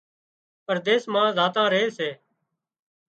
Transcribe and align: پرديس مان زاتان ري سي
پرديس 0.65 1.03
مان 1.13 1.27
زاتان 1.37 1.67
ري 1.73 1.83
سي 1.97 2.09